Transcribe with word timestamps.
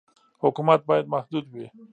حکومت 0.43 0.79
باید 0.89 1.05
محدود 1.13 1.45
وي. 1.53 1.65